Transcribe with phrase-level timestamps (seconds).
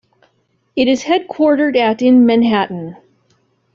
[0.75, 2.97] It is headquartered at in Manhattan.